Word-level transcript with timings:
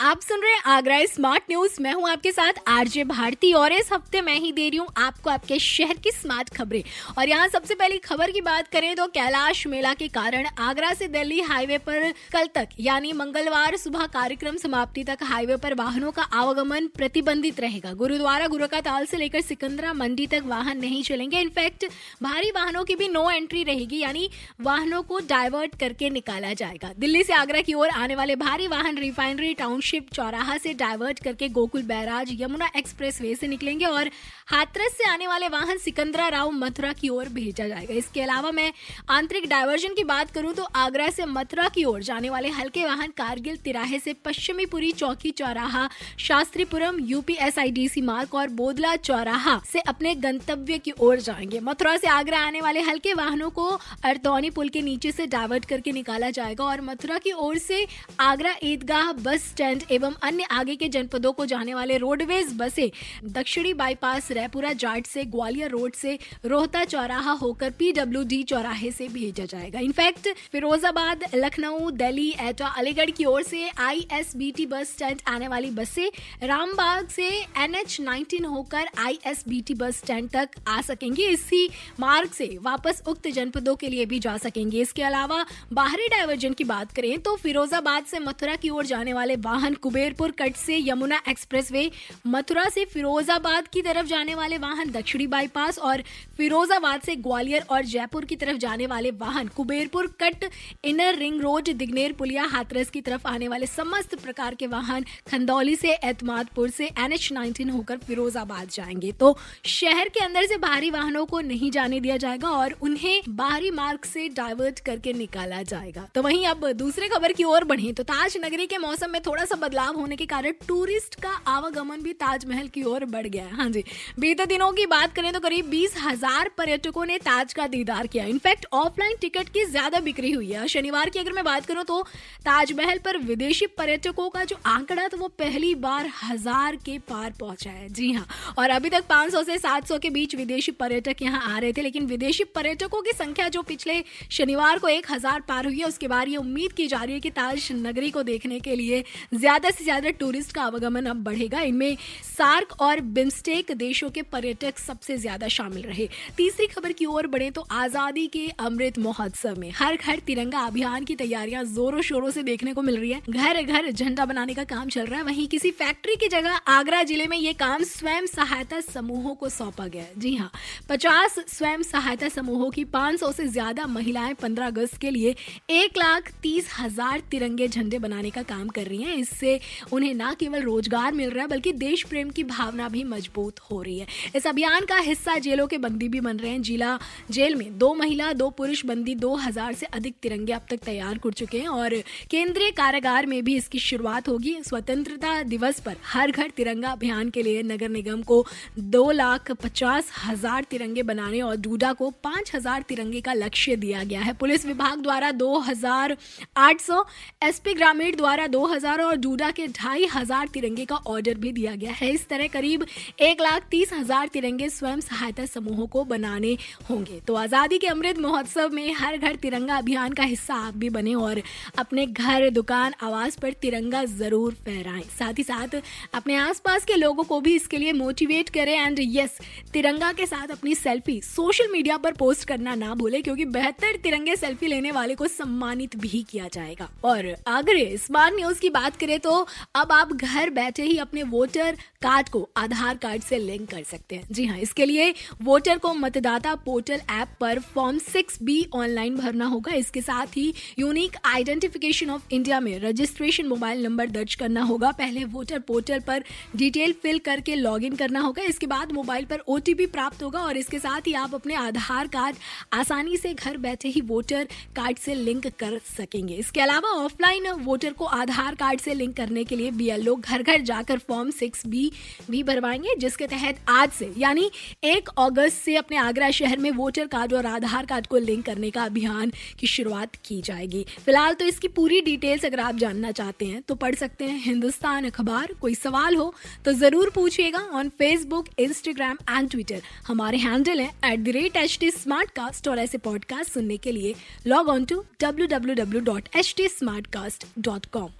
आप 0.00 0.20
सुन 0.20 0.40
रहे 0.42 0.52
हैं 0.52 0.60
आगरा 0.66 0.98
स्मार्ट 1.06 1.42
न्यूज़। 1.50 1.74
मैं 1.82 1.92
हूँ 1.94 2.08
आपके 2.10 2.30
साथ 2.32 2.60
आरजे 2.68 3.02
भारती 3.04 3.52
और 3.52 3.72
इस 3.72 3.92
हफ़्ते 3.92 4.20
मैं 4.20 4.34
ही 4.34 4.52
दे 4.52 4.68
रही 4.68 4.78
हूँ 4.78 4.86
आपको 4.96 5.30
आपके 5.30 5.58
शहर 5.58 5.96
की 5.96 6.10
स्मार्ट 6.10 6.48
खबरें। 6.56 6.82
और 7.18 7.28
यहाँ 7.28 7.48
सबसे 7.48 7.74
पहली 7.74 7.98
खबर 7.98 8.30
की 8.30 8.40
बात 8.40 8.68
करें 8.68 8.94
तो 8.96 9.06
कैलाश 9.08 9.66
मेला 9.66 9.92
के 9.94 10.08
कारण 10.08 10.46
आगरा 10.58 10.92
से 10.92 11.08
दिल्ली 11.08 11.40
हाईवे 11.40 11.78
पर 11.78 12.10
कल 12.32 12.46
तक, 12.54 12.68
यानी 12.80 13.12
मंगलवार 13.12 13.76
सुबह 13.76 14.06
कार्यक्रम 14.06 14.56
समाप्ति 14.56 15.04
तक 15.04 15.18
हाईवे 15.22 15.56
पर 15.56 15.74
वाहनों 15.74 16.10
का 16.10 16.22
आवागमन 16.22 16.86
प्रतिबंधित 16.96 17.60
रहेगा। 17.60 17.92
गुरुद्वारा 17.94 18.46
गुरु 18.46 18.66
का 18.68 18.80
ताल 18.80 19.06
से 19.06 19.16
लेकर 19.16 19.40
सिकंदरा 19.42 19.92
मंडी 19.92 20.26
तक 20.28 20.42
वाहन 20.46 20.78
नहीं 20.78 21.02
चलेंगे। 21.02 21.40
इनफैक्ट, 21.40 21.84
भारी 22.22 22.50
वाहनों 22.50 22.84
की 22.84 22.96
भी 22.96 23.08
नो 23.10 23.28
एंट्री 23.30 23.64
रहेगी, 23.64 23.98
यानी 23.98 24.28
वाहनों 24.60 25.02
को 25.02 25.18
डाइवर्ट 25.28 25.78
करके 25.80 26.10
निकाला 26.10 26.52
जाएगा। 26.54 26.92
दिल्ली 26.98 27.22
से 27.24 27.34
आगरा 27.34 27.60
की 27.60 27.74
ओर 27.74 27.88
आने 27.98 28.14
वाले 28.14 28.36
भारी 28.38 28.66
वाहन 28.68 28.98
रिफाइनरी 28.98 29.54
टाउनशिप 29.54 29.88
टाउनशिप 29.90 30.12
चौराहा 30.14 30.56
से 30.58 30.72
डाइवर्ट 30.74 31.18
करके 31.18 31.48
Gokul 31.48 31.82
barrage, 31.82 32.28
Yamuna 32.40 32.68
express 32.76 33.20
way 33.20 33.34
से 33.34 33.46
निकलेंगे 33.48 33.84
और 33.84 34.10
हाथरस 34.46 34.92
से 34.92 35.04
आने 35.04 35.26
वाले 35.26 35.48
वाहन 35.48 35.78
सिकंदरा 35.78 36.28
राव 36.28 36.50
मथुरा 36.52 36.92
की 36.92 37.08
ओर 37.08 37.28
भेजा 37.28 37.66
जाएगा। 37.68 37.94
इसके 37.94 38.20
अलावा 38.22 38.50
मैं 38.50 38.72
आंतरिक 39.10 39.48
डाइवर्जन 39.48 39.94
की 39.94 40.04
बात 40.04 40.30
करूँ 40.30 40.52
तो 40.54 40.64
आगरा 40.76 41.08
से 41.10 41.24
मथुरा 41.26 41.68
की 41.68 41.84
ओर 41.84 42.02
जाने 42.02 42.30
वाले 42.30 42.48
हल्के 42.50 42.84
वाहन 42.84 43.12
कारगिल 43.16 43.56
तिराहे 43.56 43.98
से 43.98 44.12
पश्चिमीपुरी 44.24 44.92
चौकी 44.92 45.30
चौराहा, 45.32 45.88
शास्त्रीपुरम 46.18 46.98
यूपीएसआईडीसी 47.00 48.00
मार्ग 48.02 48.34
और 48.34 48.48
बोदला 48.60 48.94
चौराहा 48.98 49.60
से 49.66 49.80
अपने 49.88 50.14
गंतव्य 50.16 50.78
की 50.78 50.92
ओर 51.00 51.20
जाएँगे। 51.20 51.60
मथुरा 51.60 51.96
से 51.96 52.08
आगरा 52.08 52.38
आने 52.40 52.60
वाले 52.60 52.80
हल्के 52.82 53.14
वाहनों 53.14 53.50
को 53.50 53.68
अरदौनी 54.04 54.50
पुल 54.50 54.68
के 54.68 54.82
नीचे 54.82 55.12
से 55.12 55.26
डाइवर्ट 55.28 55.64
करके 55.64 55.92
निकाला 55.92 56.30
जाएगा 56.30 56.64
और 56.64 56.80
मथुरा 56.80 57.18
की 57.18 57.32
ओर 57.40 57.58
से 57.58 57.86
आगरा 58.20 58.54
ईदगाह 58.64 59.12
बस 59.14 59.48
स्टैंड 59.50 59.79
खंड 59.80 59.92
एवं 59.92 60.14
अन्य 60.22 60.44
आगे 60.50 60.74
के 60.76 60.88
जनपदों 60.88 61.32
को 61.32 61.44
जाने 61.46 61.74
वाले 61.74 61.96
रोडवेज़ 61.98 62.54
बसें 62.54 62.90
दक्षिणी 63.24 63.72
बाईपास 63.74 64.30
रायपुरा 64.32 64.72
जाट 64.74 65.06
से, 65.06 65.24
ग्वालियर 65.24 65.70
रोड 65.70 65.92
से, 65.92 66.18
रोहता 66.44 66.84
चौराहा 66.84 67.32
होकर 67.32 67.70
पीडब्ल्यूडी 67.70 68.42
चौराहे 68.42 68.90
से 68.90 69.08
भेजा 69.08 69.44
जाएगा। 69.44 69.80
इनफैक्ट 69.80 70.28
फिरोजाबाद, 70.52 71.24
लखनऊ, 71.34 71.90
दिल्ली, 71.92 72.28
एटा, 72.40 72.66
अलीगढ़ 72.68 73.10
की 73.10 73.24
ओर 73.24 73.42
से 73.42 73.68
आईएसबीटी 73.78 74.66
बस 74.66 74.92
स्टैंड 74.92 75.20
आने 75.28 75.48
वाली 75.48 75.70
बसें 75.70 76.08
रामबाग 76.42 77.08
से 77.08 77.28
एनएच 77.58 78.00
19 78.00 78.44
होकर 78.46 78.88
आईएसबीटी 78.98 79.74
बस 79.74 79.96
स्टैंड 79.96 80.30
तक 80.30 80.48
आ 80.68 80.80
सकेंगी। 80.82 81.26
इसी 81.26 81.68
मार्ग 82.00 82.30
से 82.30 82.46
वापस 82.62 83.02
उक्त 83.08 83.28
जनपदों 83.30 83.76
के 83.76 83.88
लिए 83.88 84.06
भी 84.06 84.18
जा 84.18 84.36
सकेंगे। 84.38 84.80
इसके 84.80 85.02
अलावा 85.02 85.44
बाहरी 85.72 86.08
डाइवर्जन 86.08 86.52
की 86.52 86.64
बात 86.64 86.92
करें 86.92 87.18
तो 87.20 87.36
फिरोजाबाद 87.36 88.04
से 88.04 88.18
मथुरा 88.18 88.56
की 88.56 88.68
ओर 88.70 88.86
जाने 88.86 89.12
वाले 89.12 89.36
वाहन 89.40 89.69
वाहन 89.70 89.78
कुबेरपुर 89.82 90.30
कट 90.30 90.56
से 90.56 90.76
यमुना 90.82 91.20
एक्सप्रेसवे, 91.28 91.90
मथुरा 92.26 92.64
से 92.64 92.84
फिरोजाबाद 92.84 93.68
की 93.68 93.82
तरफ़ 93.82 94.06
जाने 94.06 94.34
वाले 94.34 94.58
वाहन 94.58 94.90
दक्षिणी 94.90 95.26
बाईपास 95.26 95.78
और 95.78 96.02
फिरोजाबाद 96.36 97.00
से 97.00 97.14
ग्वालियर 97.16 97.64
और 97.70 97.84
जयपुर 97.84 98.24
की 98.24 98.36
तरफ़ 98.36 98.56
जाने 98.56 98.86
वाले 98.86 99.10
वाहन 99.10 99.48
Kuberpur 99.48 100.06
cut, 100.20 100.50
inner 100.84 101.18
ring 101.18 101.40
road, 101.40 101.68
दिग्नेर, 101.72 102.12
पुलिया, 102.12 102.44
हाथरस 102.44 102.90
की 102.90 103.00
तरफ़ 103.00 103.26
आने 103.26 103.48
वाले 103.48 103.66
समस्त 103.66 104.14
प्रकार 104.14 104.54
के 104.54 104.66
वाहन 104.66 105.04
खंदौली 105.30 105.76
से, 105.76 105.94
एतमादपुर 105.94 106.70
से 106.70 106.86
एन 106.98 107.12
एच 107.12 107.32
होकर 107.72 107.98
फिरोजाबाद 107.98 108.68
जाएँगे। 108.68 109.12
तो 109.12 109.36
शहर 109.66 110.08
के 110.08 110.24
अंदर 110.24 110.46
से 110.46 110.56
बाहरी 110.56 110.90
वाहनों 110.90 111.24
को 111.26 111.40
नहीं 111.40 111.70
जाने 111.70 112.00
दिया 112.00 112.16
जाएगा 112.16 112.48
और 112.48 112.76
उन्हें 112.82 113.22
बाहरी 113.28 113.70
मार्ग 113.70 114.04
से 114.04 114.28
डाइवर्ट 114.28 114.80
करके 114.80 115.12
निकाला 115.12 115.62
जाएगा। 115.62 116.08
तो 116.14 116.22
वहीं 116.22 116.46
अब 116.46 116.70
दूसरे 116.72 117.08
खबर 117.08 117.32
की 117.32 117.44
ओर 117.44 117.64
बढ़े। 117.64 117.92
तो 117.92 118.02
ताज 118.02 118.36
नगरी 118.44 118.66
के 118.66 118.78
मौसम 118.78 119.10
में 119.10 119.20
थोड़ा 119.22 119.44
सा 119.44 119.56
बदलाव 119.60 119.96
होने 119.96 120.16
के 120.16 120.26
कारण 120.26 120.52
टूरिस्ट 120.68 121.14
का 121.22 121.30
आवागमन 121.48 122.02
भी 122.02 122.12
ताजमहल 122.16 122.68
की 122.68 122.82
ओर 122.84 123.04
बढ़ 123.06 123.26
गया 123.28 123.44
है। 123.44 123.54
हाँ 123.54 123.68
जी। 123.70 123.84
बीते 124.20 124.46
दिनों 124.46 124.70
की 124.72 124.86
बात 124.88 125.14
करें 125.14 125.32
तो 125.32 125.40
करीब 125.40 125.68
बीस 125.70 125.94
हज़ार 125.98 126.50
पर्यटकों 126.58 127.04
ने 127.06 127.18
ताज 127.20 127.52
का 127.52 127.66
दीदार 127.68 128.06
किया। 128.06 128.24
इनफैक्ट 128.26 128.66
ऑफलाइन 128.74 129.16
टिकट 129.20 129.48
की 129.48 129.64
ज़्यादा 129.66 130.00
बिक्री 130.00 130.30
हुई 130.30 130.50
है। 130.52 130.66
शनिवार 130.68 131.10
की 131.10 131.18
अगर 131.18 131.32
मैं 131.32 131.44
बात 131.44 131.66
करूँ 131.66 131.84
तो 131.84 132.02
ताजमहल 132.42 132.98
पर 132.98 133.18
विदेशी 133.20 133.66
पर्यटकों 133.68 134.28
का 134.30 134.44
जो 134.44 134.56
आंकड़ा 134.66 135.02
था, 135.04 135.16
वो 135.16 135.28
पहली 135.30 135.74
बार 135.76 136.10
हज़ार 136.22 136.76
के 136.78 136.98
पार 137.08 137.32
पहुँचा 137.40 137.70
है। 137.70 137.88
जी 137.90 138.12
हाँ। 138.12 138.26
और 138.58 138.70
अभी 138.70 138.90
तक 138.90 139.04
500 139.08 139.42
से 139.44 139.58
700 139.58 139.98
के 139.98 140.10
बीच 140.10 140.34
विदेशी 140.36 140.72
पर्यटक 140.74 141.22
यहाँ 141.22 141.42
आ 141.46 141.58
रहे 141.58 141.72
थे, 141.72 141.82
लेकिन 141.82 142.06
विदेशी 142.06 142.44
पर्यटकों 142.46 143.02
की 143.02 143.12
संख्या 143.14 143.48
जो 143.50 143.62
पिछले 143.64 144.02
शनिवार 144.30 144.78
को 144.78 144.88
एक 144.88 145.10
हज़ार 145.10 145.40
पार 145.48 145.66
हुई 145.66 145.78
है, 145.78 145.84
उसके 145.86 146.08
बाद 146.08 146.28
ये 146.28 146.36
उम्मीद 146.38 146.72
की 146.72 146.86
जा 146.88 147.02
रही 147.02 147.14
है 147.14 147.20
कि 147.20 147.30
ताज 147.32 147.68
नगरी 147.72 148.10
को 148.10 148.22
देखने 148.24 148.58
के 148.60 148.76
लिए 148.76 149.02
ज़्यादा 149.50 149.70
से 149.70 149.84
ज़्यादा 149.84 150.10
टूरिस्ट 150.18 150.52
का 150.54 150.62
आवागमन 150.62 151.06
अब 151.06 151.22
बढ़ेगा। 151.24 151.60
इनमें 151.60 151.96
सार्क 152.24 152.72
और 152.80 153.00
बिम्स्टेक 153.14 153.70
देशों 153.76 154.10
के 154.10 154.22
पर्यटक 154.24 154.78
सबसे 154.78 155.16
ज़्यादा 155.18 155.48
शामिल 155.48 155.82
रहे। 155.82 156.06
तीसरी 156.36 156.66
खबर 156.66 156.92
की 156.92 157.06
ओर 157.06 157.26
बढ़े 157.26 157.50
तो 157.50 157.60
आज़ादी 157.72 158.26
के 158.26 158.46
अमृत 158.60 158.98
महोत्सव 158.98 159.58
में। 159.60 159.70
हर 159.76 159.96
घर 159.96 160.18
तिरंगा 160.26 160.58
अभियान 160.66 161.04
की 161.04 161.14
तैयारियाँ 161.16 161.64
जोरों 161.66 162.02
शोरों 162.02 162.30
से 162.30 162.42
देखने 162.42 162.74
को 162.74 162.82
मिल 162.82 162.98
रही 162.98 163.10
है। 163.12 163.20
घर 163.30 163.62
घर 163.62 163.90
झंडा 163.90 164.24
बनाने 164.24 164.54
का 164.54 164.64
काम 164.66 164.88
चल 164.88 165.06
रहा 165.06 165.18
है। 165.18 165.24
वहीं 165.24 165.46
किसी 165.48 165.70
फैक्ट्री 165.72 166.16
की 166.16 166.28
जगह 166.28 166.60
आगरा 166.68 167.02
ज़िले 167.02 167.26
में 167.26 167.36
ये 167.38 167.52
काम 167.54 167.82
स्वयं 167.86 168.26
सहायता 168.26 168.80
समूहों 168.82 169.34
को 169.34 169.48
सौंपा 169.48 169.86
गया 169.88 170.04
जी 170.18 170.34
हाँ 170.36 170.50
पचास 170.88 171.38
स्वयं 171.48 171.82
सहायता 171.82 172.28
समूहों 172.30 172.70
की 172.70 172.84
500 172.92 173.32
से 173.32 173.48
ज़्यादा 173.48 173.86
महिलाएँ 173.88 174.34
15 174.36 174.66
अगस्त 174.66 174.96
के 175.00 175.10
लिए 175.10 175.34
एक 175.72 175.98
लाख 175.98 176.32
तीस 176.42 176.70
हज़ार 176.78 177.22
तिरंगे 177.30 177.68
झंडे 177.68 177.98
बनाने 178.00 178.30
का 178.30 178.42
काम 178.44 178.68
कर 178.70 178.86
रही 178.86 179.02
हैं। 179.02 179.16
इससे 179.30 179.58
उन्हें 179.92 180.14
न 180.14 180.32
केवल 180.40 180.62
रोज़गार 180.62 181.12
मिल 181.14 181.30
रहा 181.30 181.42
है, 181.42 181.48
बल्कि 181.48 181.72
देश 181.74 182.02
प्रेम 182.04 182.30
की 182.30 182.44
भावना 182.46 182.88
भी 182.88 183.04
मज़बूत 183.06 183.58
हो 183.60 183.80
रही 183.82 183.98
है। 183.98 184.06
इस 184.36 184.46
अभियान 184.46 184.84
का 184.84 184.96
हिस्सा 185.00 185.36
जेलों 185.40 185.66
के 185.66 185.78
बंदी 185.80 186.08
भी 186.08 186.20
बन 186.20 186.36
रहे 186.38 186.50
हैं। 186.50 186.62
जिला 186.62 186.98
जेल 187.30 187.54
में 187.54 187.78
दो 187.78 187.92
महिला, 187.94 188.32
दो 188.34 188.48
पुरुष 188.52 188.84
बंदी 188.86 189.14
दो 189.16 189.34
हज़ार 189.36 189.72
से 189.74 189.86
अधिक 189.88 190.14
तिरंगे 190.22 190.52
अब 190.52 190.66
तक 190.70 190.78
तैयार 190.84 191.18
कर 191.18 191.32
चुके 191.32 191.58
हैं 191.58 191.68
और 191.68 191.94
केंद्रीय 192.30 192.70
कारागार 192.72 193.26
में 193.26 193.42
भी 193.44 193.56
इसकी 193.56 193.78
शुरुआत 193.80 194.28
होगी। 194.28 194.56
स्वतंत्रता 194.62 195.42
दिवस 195.44 195.80
पर 195.80 195.96
हर 196.06 196.30
घर 196.30 196.50
तिरंगा 196.56 196.90
अभियान 196.90 197.30
के 197.30 197.42
लिए 197.42 197.62
नगर 197.64 197.88
निगम 197.90 198.22
को 198.22 198.44
दो 198.78 199.10
लाख 199.12 199.50
पचास 199.62 200.10
हज़ार 200.18 200.64
तिरंगे 200.70 201.02
बनाने 201.04 201.40
और 201.42 201.56
डूडा 201.58 201.92
को 201.92 202.10
पाँच 202.24 202.54
हज़ार 202.54 202.82
तिरंगे 202.88 203.20
का 203.20 203.32
लक्ष्य 203.34 203.76
दिया 203.78 204.02
गया 204.04 204.20
है। 204.20 204.32
पुलिस 204.34 204.66
विभाग 204.66 205.02
द्वारा 205.02 205.30
दो 205.32 205.58
हज़ार 205.60 206.16
आठ 206.58 206.80
सौ, 206.80 207.04
एसपी 207.42 207.74
ग्रामीण 207.74 208.16
द्वारा 208.16 208.46
दो 208.48 208.64
हज़ार 208.66 209.00
और 209.02 209.16
डूडा 209.20 209.50
के 209.50 209.66
ढाई 209.70 210.06
हज़ार 210.06 210.48
तिरंगे 210.48 210.84
का 210.84 210.96
ऑर्डर 211.08 211.34
भी 211.36 211.52
दिया 211.52 211.74
गया 211.76 211.92
है। 211.92 212.10
इस 212.12 212.26
तरह 212.28 212.48
करीब 212.48 212.84
एक 213.20 213.40
लाख 213.40 213.66
तीस 213.70 213.92
हज़ार 213.92 214.28
तिरंगे 214.28 214.68
स्वयं 214.70 215.00
सहायता 215.00 215.46
समूहों 215.46 215.86
को 215.88 216.04
बनाने 216.06 216.56
होंगे। 216.90 217.20
तो 217.26 217.34
आज़ादी 217.36 217.78
के 217.78 217.86
अमृत 217.88 218.18
महोत्सव 218.20 218.70
में 218.70 218.92
हर 218.94 219.16
घर 219.18 219.36
तिरंगा 219.38 219.76
अभियान 219.78 220.12
का 220.12 220.22
हिस्सा 220.24 220.54
आप 220.56 220.76
भी 220.76 220.90
बने 220.90 221.14
और 221.16 221.42
अपने 221.78 222.06
घर, 222.06 222.48
दुकान, 222.50 222.94
आवास 223.02 223.36
पर 223.36 223.52
तिरंगा 223.62 224.04
ज़रूर 224.06 224.54
फहराएँ। 224.66 225.02
साथ 225.10 225.38
ही 225.38 225.42
साथ 225.44 225.80
अपने 226.14 226.36
आसपास 226.38 226.84
के 226.84 226.94
लोगों 226.96 227.24
को 227.24 227.40
भी 227.40 227.54
इसके 227.56 227.78
लिए 227.78 227.92
मोटिवेट 227.94 228.48
करें 228.50 228.74
एंड 228.74 228.98
यस 229.00 229.38
तिरंगा 229.72 230.12
के 230.12 230.26
साथ 230.26 230.50
अपनी 230.50 230.74
सेल्फी 230.76 231.20
सोशल 231.24 231.70
मीडिया 231.72 231.96
पर 231.98 232.12
पोस्ट 232.14 232.46
करना 232.48 232.74
ना 232.76 232.94
भूले, 232.94 233.20
क्योंकि 233.22 233.44
बेहतर 233.46 233.96
तिरंगे 234.02 234.36
सेल्फी 234.36 234.66
लेने 234.66 234.90
वाले 234.92 235.14
को 235.14 235.26
सम्मानित 235.28 235.96
भी 235.98 236.22
किया 236.30 236.48
जाएगा। 236.52 236.88
और 237.04 237.26
अगर 237.48 237.96
स्मार्ट 237.98 238.34
न्यूज़ 238.34 238.60
की 238.60 238.70
बात 238.70 238.96
करें 238.96 239.09
तो 239.18 239.46
अब 239.74 239.92
आप 239.92 240.12
घर 240.12 240.50
बैठे 240.50 240.82
ही 240.82 240.96
अपने 240.98 241.22
वोटर 241.22 241.76
कार्ड 242.02 242.28
को 242.28 242.48
आधार 242.56 242.96
कार्ड 242.96 243.22
से 243.22 243.38
लिंक 243.38 243.68
कर 243.70 243.82
सकते 243.82 244.16
हैं। 244.16 244.26
जी 244.32 244.44
हाँ 244.46 244.58
इसके 244.58 244.86
लिए 244.86 245.14
वोटर 245.42 245.78
को 245.78 245.92
मतदाता 245.94 246.54
पोर्टल 246.54 247.00
ऐप 247.10 247.36
पर 247.40 247.58
फॉर्म 247.74 247.98
सिक्स 247.98 248.42
बी 248.42 248.64
ऑनलाइन 248.74 249.16
भरना 249.16 249.46
होगा। 249.46 249.72
इसके 249.72 250.00
साथ 250.00 250.36
ही 250.36 250.52
यूनिक 250.78 251.16
आइडेंटिफिकेशन 251.24 252.10
ऑफ़ 252.10 252.32
इंडिया 252.32 252.60
में 252.60 252.78
रजिस्ट्रेशन 252.78 253.46
मोबाइल 253.46 253.82
नंबर 253.84 254.10
दर्ज 254.10 254.34
करना 254.34 254.62
होगा। 254.62 254.90
पहले 254.92 255.24
वोटर 255.24 255.58
पोर्टल 255.58 256.00
पर 256.00 256.24
डिटेल 256.56 256.92
फिल 256.92 257.18
करके 257.18 257.54
लॉग 257.54 257.78
करना 257.98 258.20
होगा। 258.20 258.42
इसके 258.42 258.66
बाद 258.66 258.92
मोबाइल 258.92 259.24
पर 259.24 259.38
ओ 259.38 259.58
प्राप्त 259.70 260.22
होगा 260.22 260.40
और 260.40 260.56
इसके 260.56 260.78
साथ 260.78 261.06
ही 261.06 261.12
आप 261.14 261.34
अपने 261.34 261.54
आधार 261.54 262.06
कार्ड 262.08 262.36
आसानी 262.72 263.16
से 263.16 263.32
घर 263.34 263.56
बैठे 263.56 263.88
ही 263.88 264.00
वोटर 264.00 264.48
कार्ड 264.76 264.98
से 264.98 265.14
लिंक 265.14 265.46
कर 265.58 265.78
सकेंगे। 265.86 266.34
इसके 266.34 266.60
अलावा 266.60 266.88
ऑफलाइन 267.04 267.48
वोटर 267.50 267.92
को 267.92 268.04
आधार 268.04 268.54
कार्ड 268.54 268.80
से 268.80 268.94
लिंक 269.00 269.16
करने 269.16 269.44
के 269.44 269.56
लिए 269.56 269.70
बीएलओ 269.72 270.14
घर 270.16 270.42
घर 270.42 270.60
जाकर 270.62 270.98
फॉर्म 271.08 271.30
सिक्स 271.32 271.66
बी 271.66 271.90
भी 272.30 272.42
भरवाएँगे, 272.42 272.94
जिसके 272.98 273.26
तहत 273.26 273.58
आज 273.68 273.90
से, 273.90 274.12
यानी 274.18 274.50
एक 274.84 275.08
अगस्त 275.18 275.56
से 275.56 275.76
अपने 275.76 275.96
आगरा 275.98 276.30
शहर 276.30 276.58
में 276.58 276.70
वोटर 276.72 277.06
कार्ड 277.08 277.34
और 277.34 277.46
आधार 277.46 277.86
कार्ड 277.86 278.06
को 278.06 278.18
लिंक 278.18 278.44
करने 278.46 278.70
का 278.70 278.84
अभियान 278.84 279.32
की 279.58 279.66
शुरुआत 279.66 280.16
की 280.24 280.40
जाएगी। 280.42 280.84
फ़िलहाल 281.04 281.34
तो 281.34 281.44
इसकी 281.44 281.68
पूरी 281.70 282.00
डिटेल्स 282.02 282.44
अगर 282.44 282.60
आप 282.60 282.76
जानना 282.76 283.10
चाहते 283.12 283.46
हैं 283.46 283.62
तो 283.62 283.74
पढ़ 283.76 283.94
सकते 283.94 284.24
हैं 284.24 284.38
हिंदुस्तान 284.42 285.04
अखबार। 285.04 285.52
कोई 285.60 285.74
सवाल 285.74 286.16
हो 286.16 286.32
तो 286.64 286.72
ज़रूर 286.74 287.10
पूछिएगा 287.14 287.58
on 287.72 287.88
Facebook 287.98 288.48
Instagram 288.58 289.18
and 289.30 289.50
Twitter 289.50 289.82
हमारे 290.06 290.38
हैंडल 290.38 290.80
है 290.80 290.90
at 291.12 291.20
the 291.20 291.36
rate 291.36 291.56
H 291.56 291.76
T 291.80 291.90
smart 291.90 292.30
cast 292.36 292.68
और 292.68 292.78
ऐसे 292.78 292.98
पॉडकास्ट 293.00 293.52
सुनने 293.52 293.76
के 293.76 293.92
लिए 293.92 294.14
log 294.46 294.68
on 294.68 294.84
to 294.84 295.04
W 295.20 295.46
W 295.48 295.74
W 295.74 296.00
dot 296.04 296.28
H 296.36 296.54
T 296.56 296.68
smart 296.68 297.06
cast 297.12 297.46
dot 297.58 297.86
com 297.92 298.19